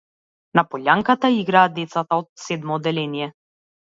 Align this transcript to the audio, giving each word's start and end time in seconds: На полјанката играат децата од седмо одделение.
На 0.59 0.61
полјанката 0.71 1.29
играат 1.41 1.75
децата 1.77 2.19
од 2.23 2.29
седмо 2.47 2.79
одделение. 2.81 3.31